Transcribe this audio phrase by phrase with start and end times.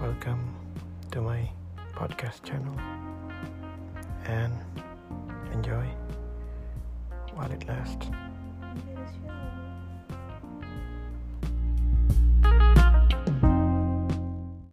[0.00, 0.54] Welcome
[1.12, 1.48] to my
[1.94, 2.78] podcast channel
[4.26, 4.52] and
[5.54, 5.86] enjoy
[7.34, 8.06] while it lasts.